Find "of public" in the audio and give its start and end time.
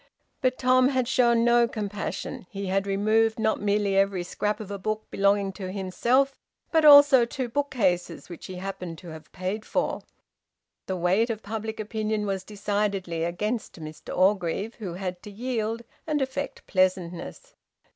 11.29-11.79